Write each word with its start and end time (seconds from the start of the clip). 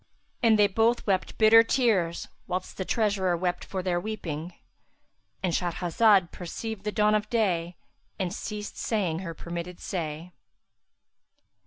And 0.41 0.57
they 0.57 0.65
both 0.65 1.05
wept 1.05 1.37
bitter 1.37 1.61
tears 1.61 2.27
whilst 2.47 2.77
the 2.77 2.85
treasurer 2.85 3.37
wept 3.37 3.63
for 3.63 3.83
their 3.83 3.99
weeping;—And 3.99 5.53
Shahrazad 5.53 6.31
perceived 6.31 6.85
the 6.85 6.91
dawn 6.91 7.13
of 7.13 7.29
day 7.29 7.77
and 8.17 8.33
ceased 8.33 8.77
saying 8.77 9.19
her 9.19 9.35
permitted 9.35 9.79
say. 9.79 10.31